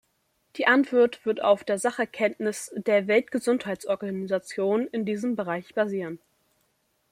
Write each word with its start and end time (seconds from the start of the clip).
Die 0.55 0.65
Antwort 0.65 1.27
wird 1.27 1.43
auf 1.43 1.63
der 1.63 1.77
Sachkenntnis 1.77 2.71
der 2.75 3.05
Weltgesundheitsorganisation 3.07 4.87
in 4.87 5.05
diesem 5.05 5.35
Bereich 5.35 5.75
basieren. 5.75 6.17